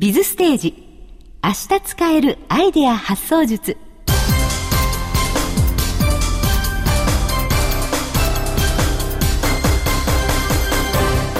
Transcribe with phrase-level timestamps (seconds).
[0.00, 0.72] ビズステージ。
[1.44, 3.76] 明日使えるアイデア発想術。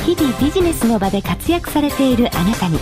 [0.05, 2.79] 日々ビジネスの場で活躍されているあなたに。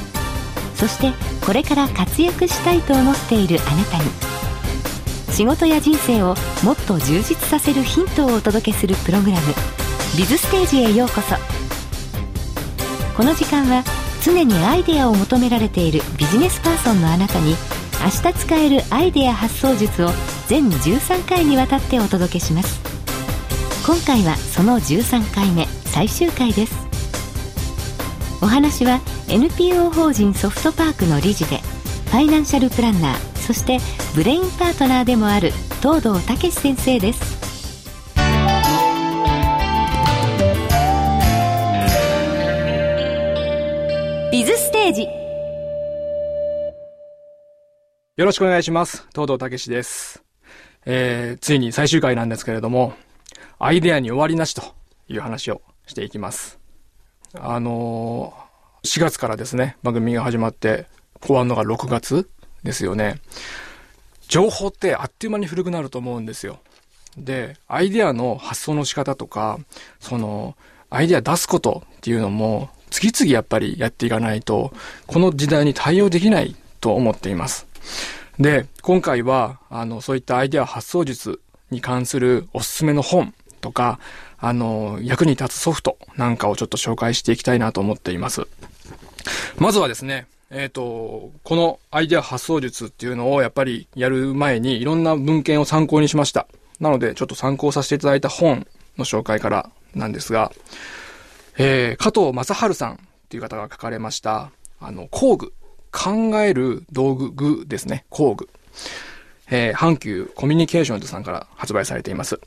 [0.74, 1.12] そして
[1.46, 4.10] これから活躍したいと思っているあなたに。
[5.30, 6.34] 仕事や人生を
[6.64, 9.54] もっと充実させるヒントをお届けするプログラム
[10.18, 11.36] 「ビズステージへようこそ」
[13.16, 13.84] この時間は
[14.22, 17.54] 常にアイデアを求められているビジネスパーソンのあなたに
[18.00, 20.10] 明日使えるアイデア発想術を
[20.46, 22.80] 全13回にわたってお届けします。
[23.86, 26.74] 今回はその13回目最終回です。
[28.40, 31.58] お話は NPO 法人ソフトパークの理事で
[32.06, 33.78] ファイナンシャルプランナーそして
[34.14, 37.37] ブレインパートナーでもある東堂武先生です。
[44.88, 45.02] ージ
[48.16, 49.06] よろしくお願いします。
[49.12, 50.24] 東堂武です。
[50.86, 52.94] えー、ついに最終回なんですけれども、
[53.58, 54.62] アイデアに終わりなしと
[55.08, 56.58] いう話をしていきます。
[57.34, 60.86] あのー、4月からですね、番組が始まって、
[61.22, 62.28] 終わるのが6月
[62.64, 63.20] ですよね。
[64.26, 66.58] 情報ってあっという間に古くなると思うんですよ。
[67.16, 69.60] で、アイデアの発想の仕方とか、
[70.00, 70.56] その、
[70.90, 74.72] アイデア出すことっていうのも、次々やっぱりやっていかないと、
[75.06, 77.64] この時代に対応できないと思っています。
[78.40, 81.40] で、今回は、あの、そういったアイデア発想術
[81.70, 84.00] に関するおすすめの本とか、
[84.40, 88.48] あの、役に立つソフトなんかをちょっと紹介していきたいなと思っています。
[89.58, 96.48] まずはですね、えっ、と、このアイデア発想術っていうのをやっぱりやる前にいろんな文献を参考にしました。
[96.80, 98.66] なので、ちょっと参考させていただいた本
[98.96, 100.50] の紹介からなんですが、
[101.58, 102.96] えー、加藤正治さんっ
[103.28, 105.52] ていう方が書かれました、あの、工具。
[105.90, 108.04] 考える道具具ですね。
[108.10, 108.48] 工具。
[109.50, 112.38] えー、阪急コミュニケーションズさんから発売されています。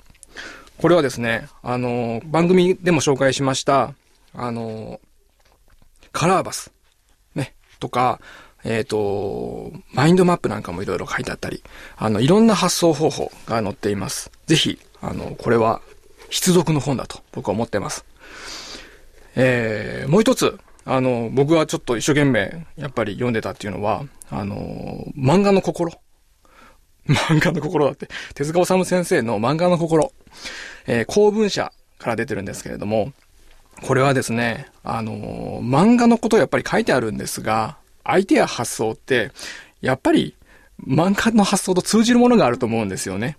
[0.78, 3.94] これはですね、あの、番組でも紹介しました、
[4.34, 5.02] あの、
[6.12, 6.72] カラーバス。
[7.36, 7.54] ね。
[7.80, 8.22] とか、
[8.64, 11.64] えっ、と、マインドマップなんかもいろいろ書いてあったり、
[11.98, 14.32] あの、いろんな発想方法が載っています。
[14.46, 15.82] ぜひ、あの、これは
[16.30, 18.06] 必読の本だと僕は思ってます。
[19.36, 25.94] えー、もう一つ、あの、僕はちょっと一生懸命、やっぱり読んでたっていうのは、あの、漫画の心。
[27.08, 28.08] 漫画の心だって。
[28.36, 30.12] 手塚治虫先生の漫画の心。
[30.88, 33.14] えー、公文社から出てるんですけれども、
[33.82, 39.32] これはですね、あの、漫画のことやっぱり書いてあるんですが、アイデア発想って、
[39.82, 40.36] やっぱり
[40.88, 43.38] 漫画の発想と通じるものがあると思うんですよね。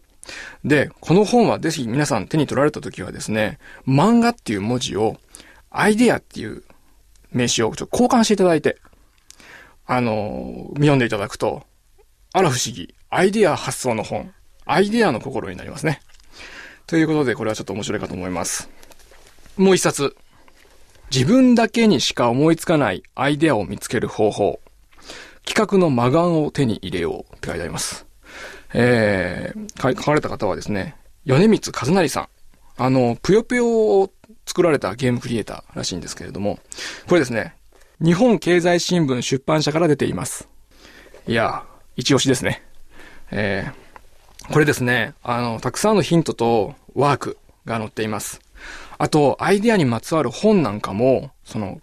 [0.65, 5.17] で、この本はぜひ皆さん手に取られた時はですね、漫画っていう文字を、
[5.73, 6.63] アイデアっていう
[7.33, 8.79] 名詞をちょっと交換していただいて、
[9.87, 11.65] あの、読んでいただくと、
[12.33, 14.33] あら不思議、アイデア発想の本、
[14.65, 16.01] アイデアの心になりますね。
[16.87, 18.71] ということで、これはちょっと面白いかと思います。
[19.57, 20.17] もう一冊。
[21.11, 24.61] 自分だけにしか思いつかないアイデアを見つける方法。
[25.45, 28.07] 企画の魔眼を手に入れようって書いてあります。
[28.73, 30.97] えー、書かれた方はですね、
[31.27, 32.29] 米光和成さん。
[32.79, 34.11] あの、ぷよぷよを
[34.47, 36.59] 作られたゲームクリエイターらしいんですけれども、
[37.09, 37.55] これですね、
[38.01, 40.49] 日本経済新聞出版社から出ています。
[41.27, 41.65] いや、
[41.97, 42.63] 一押しですね。
[43.31, 48.41] えー、これですね、あの、たくさんのヒントとワークが載っています。
[48.99, 51.81] あと、アイディアにまつわる本なんかも、その、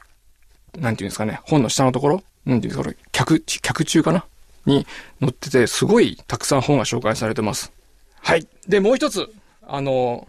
[0.78, 4.26] なんていうんですかね、本の下のところなんていうんですか、脚、脚注かな？
[4.66, 4.86] に
[5.20, 7.72] 載ってて、すごいたくさん本が紹介されてます。
[8.22, 8.48] はい。
[8.68, 9.28] で、もう一つ、
[9.66, 10.28] あの、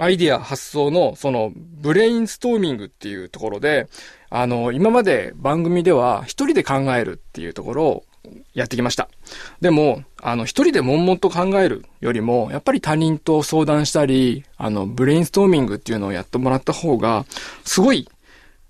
[0.00, 3.86] アイディア発想の、その、ブレインストーミングっていうところで、
[4.30, 8.04] あの、今まで番組では一人で考えるっていうところを
[8.54, 9.10] やってきました。
[9.60, 17.26] でも、あの、一人で悶々と考えるよりも、やっぱり他人と相談したり、あの、ブレインストーミングっていうのをやってもらった方が、
[17.64, 18.08] すごい、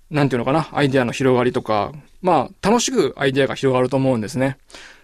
[0.09, 4.57] なんていうのかな、アイデアの広がりとか、まあ、楽しくアイデアが広がると思うんですね。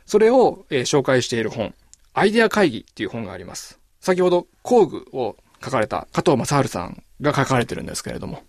[0.06, 1.74] それを、えー、紹介している本、
[2.14, 3.80] アイデア会議っていう本があります。
[4.02, 8.44] 先ほど工具を書かれた加藤正治さんが書かれてるんですけれども、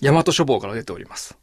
[0.00, 1.36] 大和書房から出ております。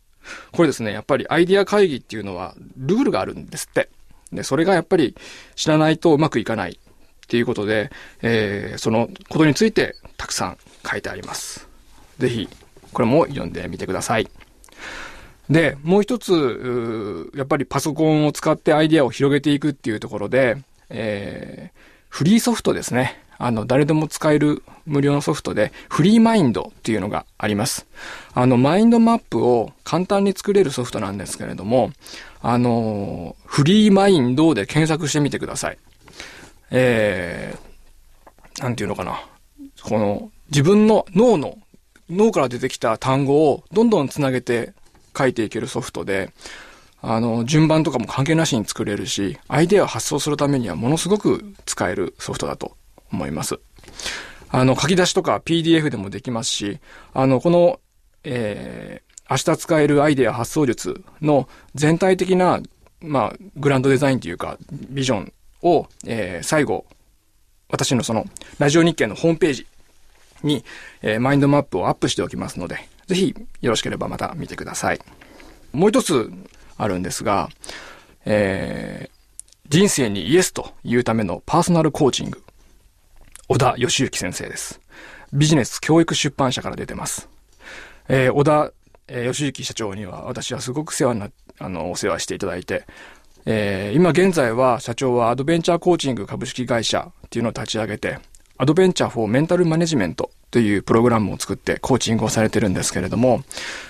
[0.52, 3.90] これですね、やっぱりアイディア会議っていうのはルールがあるんですって。
[4.32, 5.16] で、それがやっぱり
[5.56, 10.58] 知らないとうまくいかないっていうことで、えー、そのことについてたくさん
[10.90, 11.68] 書いてあります。
[12.20, 12.50] ぜひ、
[12.94, 14.30] これも読んでみてください。
[15.50, 20.58] で、もう一つ、やっぱりパソコンを使ってアイデアを広げていくっていうところで、
[20.90, 23.22] えー、フリーソフトですね。
[23.44, 27.88] あの、誰でも使える無料のソフトで、フリーマインドっていうのがあります。
[28.36, 31.92] あの、マインドマップを簡単に作れるソフトなんですけれども、
[32.44, 35.80] あの、フリーマインドで検索してみてください。
[36.70, 39.20] えー、なんていうのかな。
[39.82, 41.58] この、自分の脳の、
[42.12, 44.74] 脳から出てきた単語をどんどんつなげて
[45.18, 46.32] 書いていけるソフトで、
[47.02, 52.78] あの、順番とかも関係なしに作れるし、アイデアを発想するためにはものすごく使えるソフトだと
[53.12, 53.60] 思います。
[54.50, 56.80] あの、書き出しとか PDF でもできますし、
[57.14, 57.80] あの、この、
[58.24, 62.62] えー、明日使えるアイデア発想術の全体的な、
[63.00, 64.58] まあ、グランドデザインというか、
[64.90, 66.86] ビジョンを、えー、最後、
[67.70, 68.26] 私のその、
[68.60, 69.68] ラジオ日経のホームページ
[70.44, 70.66] に、
[71.02, 72.78] えー、マインドマップをアップしておきますので、
[73.08, 75.00] ぜひ、よろしければまた見てください。
[75.72, 76.30] もう一つ
[76.78, 77.50] あるんですが、
[78.26, 82.44] えー、人生にイエスというためのパーソナルコーチング。
[83.52, 84.80] 小田義行先生です。
[85.34, 87.28] ビジネス教育出版社から出てます。
[88.08, 88.72] えー、小田、
[89.10, 92.86] えー、義行社長には私はすごく世話な、あの、お世話していただいて、
[93.46, 98.20] えー、今現在は社長はアドベンチャーコーチング株式会社っていうのを立ち上げて、
[98.58, 103.44] アドベンチャーフォーメンタルマネジメントというプログラムを作ってコーチングをされてるんですけれども、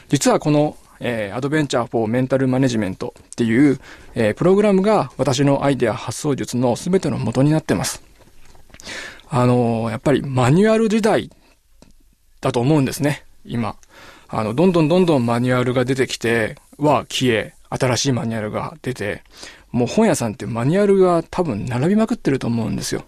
[0.10, 3.80] 実はこの、えー、アドベンチャーフォーメンタルマネジメントっていう、
[4.16, 8.02] えー、プログラムが私のアイデア発想術の全ての元になってます。
[9.34, 11.30] あの、やっぱりマニュアル時代
[12.42, 13.78] だと思うんですね、今。
[14.28, 19.24] あの、どんどんどんどんマニュアルが出てきては消え、新しいマニュアルが出て、
[19.72, 23.06] もう本屋さんってマニュアルが多分並びまくってると思うんですよ。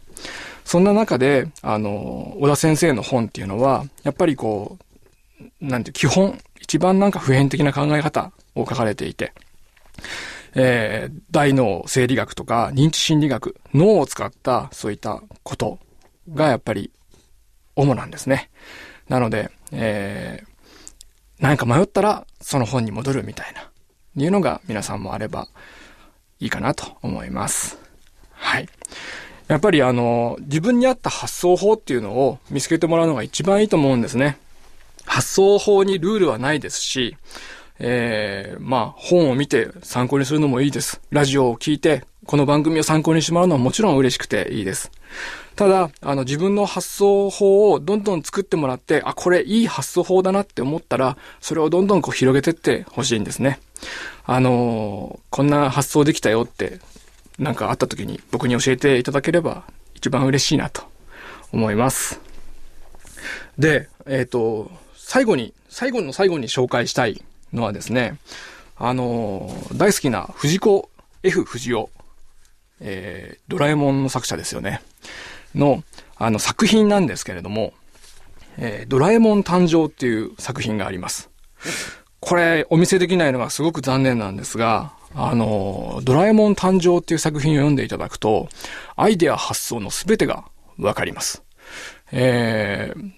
[0.64, 4.78] そんな中で、あの、小田先生の本っていうのは、やっぱりこ
[5.42, 9.34] う、なんて基本、一番なんか普遍的な考え方を書かれていて、
[10.56, 15.80] えー、大脳生理学とか認知心理学、脳を使ったそういったこと
[16.32, 16.92] がやっぱり
[17.76, 18.50] 主なんですね。
[19.10, 20.48] なので、えー、
[21.40, 23.70] 何か迷ったらその本に戻るみたいな、
[24.16, 25.48] いうのが皆さんもあれば
[26.40, 27.78] いいかなと思います。
[28.32, 28.68] はい。
[29.48, 34.38] やっぱりあの、自分に合った発想法っていうのを見つけてもらうのが一番いいと思うんですね。
[35.06, 37.18] 発想法にルールはないですし、
[37.80, 41.02] えー、まあ、本を見て参考にするのもいいです。
[41.10, 44.92] ラジオを聞いて、この番組を参考にしてもらうのはもちろん嬉しくていいです。
[45.56, 53.60] ただ、あの、自分の発想法をどんどん作ってもらって、あ、これいい発想法だなって思ったら、それをどんどんこう広げてってほしいんですね。
[54.26, 56.80] あのー、こんな発想できたよって、
[57.38, 59.64] なんかあった時に僕に教えていただければ
[59.96, 60.84] 一番嬉しいなと
[61.52, 62.20] 思います。
[63.58, 68.18] で、えっ、ー、と、最後に、最後の最後に紹介したいのはですね、
[68.78, 70.90] あのー、大好きな藤子
[71.22, 71.86] F 不二雄、
[72.80, 74.82] えー、ドラえもんの作者ですよね。
[75.56, 75.84] の、
[76.16, 77.74] あの作品なんですけれども、
[78.58, 81.30] えー、ドラえもん誕生っていう作品があります。
[82.20, 88.48] これ、お見せできないのがすごく残念なんですが、あの、ドラえもん誕生っていう作品を読んでいただくと、
[88.96, 90.46] アイデア発想のすべてが
[90.78, 91.44] わかります。
[92.12, 93.12] えー、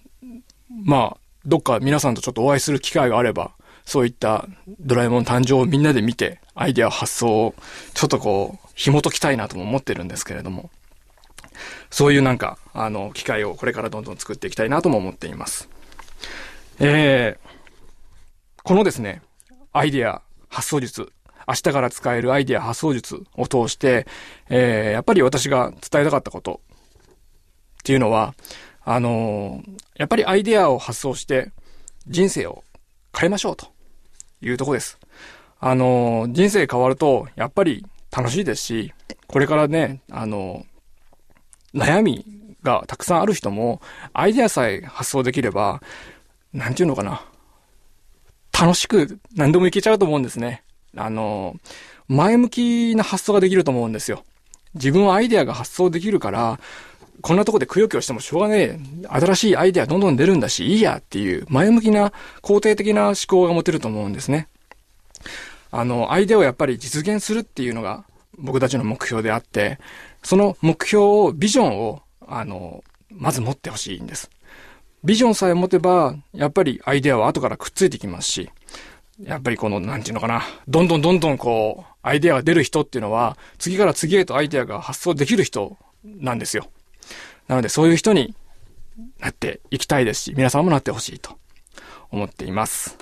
[0.83, 3.51] まあ、どっか皆さんとちょっとお会いする機会があれば、
[3.85, 4.47] そういった
[4.79, 7.55] ドラえもん誕生をみんなで見て、アイデア発想を
[7.93, 10.71] ちょっとこう、紐解きたいなとも思ってるんですけれども、
[11.89, 15.69] そういうなんか、あの、機会をこれからどんどん作っていきたいなとも思っています。
[16.79, 19.21] えー、このですね、
[19.71, 21.12] アイデア発想術、
[21.47, 24.07] 明日から使えるアイデア発想術を通して、
[24.49, 28.33] えー、やっぱり私が伝えたかったことっていうのは、
[28.83, 31.51] あのー、やっぱりアイデアを発想して
[32.07, 32.63] 人生を
[33.18, 33.68] 変えましょうと
[34.42, 34.99] いうとこです。
[35.59, 38.94] あのー、人生変わると、やっぱり楽しいですし、
[39.28, 40.66] これからね、あの
[41.75, 42.25] 悩み
[42.63, 43.81] がたくさんある人も、
[44.13, 45.81] アイデアさえ発想できれば、
[46.53, 47.23] なんていうのかな。
[48.57, 50.63] 楽しく何でもいけちゃうと思うんですね。
[50.95, 51.55] あの、
[52.07, 54.23] 前向きな発想ができると思うんですよ。
[54.75, 56.59] 自分はアイデアが発想できるから、
[57.21, 58.79] こんなとこでくよくよしてもしょうがねえ。
[59.07, 64.47] 新しいアイデアどんどん出るんだし、いいやっていう前向きな肯定的な思考が持てると思うんですね。
[65.71, 68.05] あの、アイデアをやっぱり実現するっていうのが
[68.37, 69.80] 僕たちの目標であって、
[70.23, 74.30] その目標を、ビジョンを、あの、まず持ってほしいんです。
[75.04, 78.49] ビジョンさえ持てば、やっぱりアイデアは後からくっついてきますし、
[79.21, 86.68] やっぱりこの、なんていうのかな、どんどんどんどんこう、アイデアが出る人っていうのは、次から次へとアイデアが発想できる人なんですよ。
[87.47, 88.35] なので、そういう人に
[89.19, 91.37] なっていきたいですし、皆さんもなってほしいと
[92.11, 92.97] 思っています。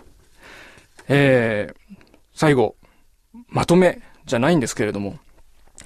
[1.08, 1.96] えー、
[2.34, 2.76] 最後、
[3.48, 5.20] まとめじゃないんですけれども、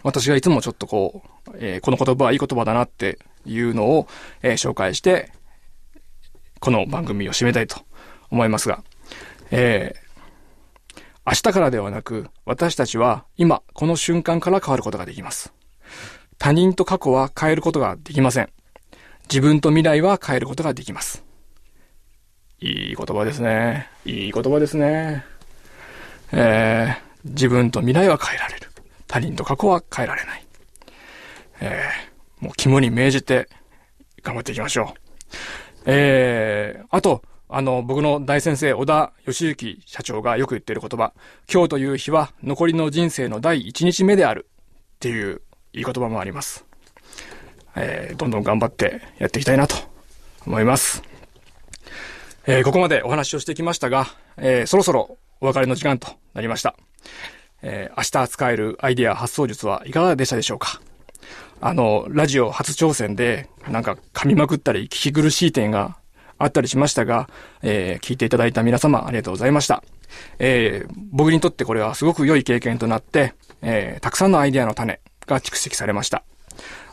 [0.04, 4.08] 私がいつもちょっとこう、えー、この言葉はいい言葉だなっていうのを、
[4.42, 5.32] えー、紹介して、
[6.60, 7.80] この番組を締めたいと
[8.30, 8.84] 思いますが、
[9.52, 15.54] えー、明日からではなく、私たちは今、この瞬間から変わることができます。
[16.38, 18.50] 他人と過去は変えることができません。
[19.30, 21.24] 自分と未来は変えることができます。
[22.60, 23.88] いい言葉ですね。
[24.06, 25.26] いい言葉ですね。
[26.32, 28.68] えー、自分と未来は変えられる。
[29.08, 30.46] 他人と過去は変えられない。
[31.62, 33.48] えー、もう肝に銘じて
[34.22, 35.00] 頑張っていきましょう。
[35.86, 41.14] えー、あと、あの、僕の大先生、小田義行社長がよく言っている言葉、
[41.52, 44.50] 今日という日は残りの人生の第一日目である
[44.96, 45.42] っていう
[45.72, 46.66] いい言葉もあります。
[47.76, 49.76] えー、どんどん頑張ってやっていきたいなと
[50.46, 51.04] 思います。
[52.48, 54.08] えー、ここまでお話をしてきましたが、
[54.38, 56.76] えー、そろそろお別れの時間となりました。
[57.62, 60.82] えー、明日使えるアイデア発想術はいかがでしたでしょうか？
[61.60, 65.98] あの、ラジオ初挑戦で、なんか噛みまくったり聞き苦しい点が
[66.38, 67.30] あったりしましたが、
[67.64, 69.84] えー、聞いていただいた皆様ありがとうございました。
[70.38, 76.24] えー、僕にとってこれはすごく良い経験となって、えー、たくさんのアイデアの種が蓄積されました。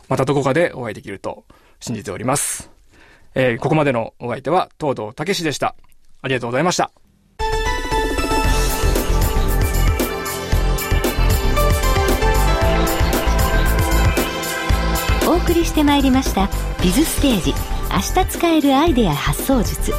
[0.09, 1.45] またどこかでお会いできると
[1.79, 2.71] 信じております。
[3.35, 5.75] えー、ここまでのお相手は東堂武史でした。
[6.23, 6.91] ありがとうございました。
[15.45, 16.49] 送りしてまいりました
[16.81, 17.53] 「ビズステージ。
[17.91, 19.93] 明日使えるアイデア発想術」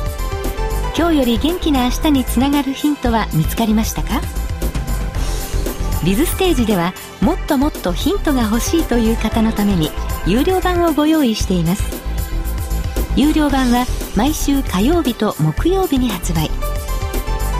[0.98, 4.20] 今日より元気な明日につながるヒントは見つかりましたか？
[6.02, 9.92] ビズステージではもっともっとヒントが欲しいという方のために
[10.26, 11.84] 有料版をご用意しています。
[13.14, 13.86] 有料版は
[14.16, 16.50] 毎週火曜日と木曜日に発売。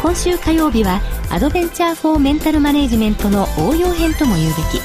[0.02, 1.00] 今週火曜日は
[1.30, 4.82] アドベンチャー・フォー・メンタル・マネジメントの応用編とも言うべき。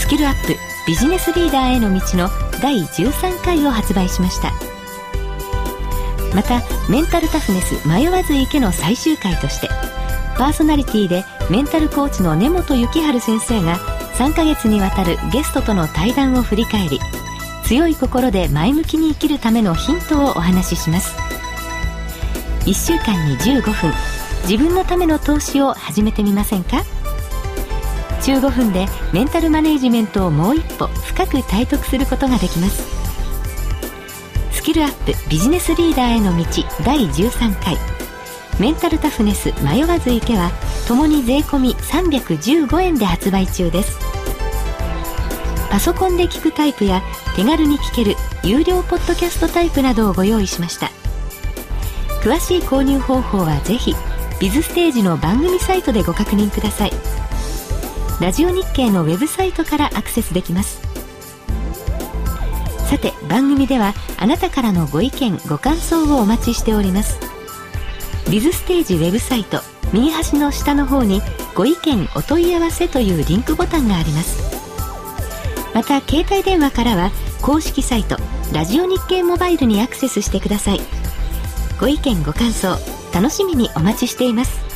[0.00, 0.56] スキルアップ。
[0.86, 2.28] ビジネスリーダーへの道の
[2.60, 4.52] 第13回を発売しました。
[6.34, 9.68] またメンタルタフネス迷わず池の最終回として
[10.38, 13.78] パーソナリティでメンタルコーチの根本幸春先生が
[14.14, 17.00] 3ヶ月にわたるゲストとの対談を振り返り
[17.64, 21.16] 強い心で前向きに生きるためのヒントをお話しします。
[22.64, 23.92] 1週間に15分
[24.48, 26.84] 自分のための投資を始めてみませんか？
[28.20, 32.82] 15分でメンタルマネジメントをもう一歩深く体得することができます。
[34.52, 36.44] スキルアップビジネスリーダーへの道
[36.84, 37.76] 第13回。
[38.58, 40.50] メンタルタフネス迷わず池は
[40.86, 43.98] ともに税込315円で発売中です。
[45.70, 47.00] パソコンで聞くタイプや
[47.36, 50.90] 手軽に聞ける有料ポッドキャストタイプなどをご用意しました。
[52.22, 53.94] 詳しい購入方法はぜひ
[54.40, 56.92] ビズステージの番組サイトでご確認ください。
[58.20, 60.82] ラジオ日経のウェブサイトからアクセスできます。
[62.86, 67.18] さて番組ではあなたからのご意見ご感想をお待ちしております。
[68.30, 69.60] ビズステージウェブサイト
[69.92, 71.22] 右端の下の方に
[71.54, 74.60] ご意見お問い合わせというリンクボタンがあります。
[75.72, 77.10] また携帯電話からは
[77.40, 78.16] 公式サイト
[78.52, 80.80] ラジオ日経モバイルにアクセスしてください。
[81.80, 82.76] ご意見ご感想
[83.14, 84.69] 楽しみにお待ちしています。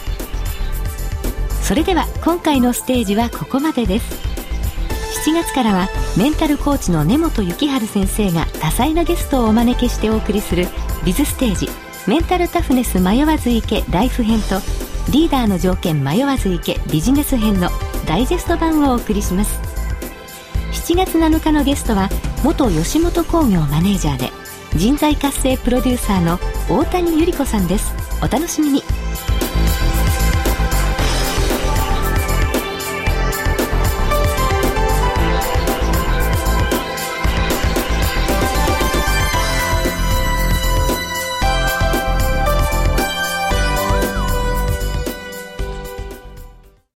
[1.64, 4.34] それでは今回のステージはここまでです。
[5.26, 10.66] 7月からはメンタルコーチの根本幸春先生が多彩なゲストをお招きしてお送りする
[11.06, 11.70] ビズステージ
[12.06, 14.60] メンタルタフネス迷わず行けライフ編と
[15.10, 17.70] リーダーの条件迷わず行けビジネス編の
[18.06, 19.58] ダイジェスト版をお送りします。
[20.72, 22.10] 7月7日のゲストは
[22.42, 24.30] 元吉本興業マネージャーで
[24.76, 27.94] 人材活性プロデューサーの大谷百合子さんです。
[28.22, 29.03] お楽しみに。